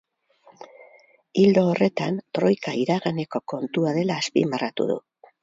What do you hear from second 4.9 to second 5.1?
du.